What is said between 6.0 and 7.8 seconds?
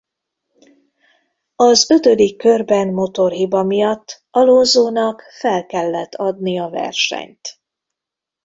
adni a versenyt.